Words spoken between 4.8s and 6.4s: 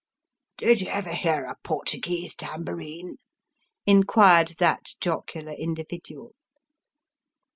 jocular individual.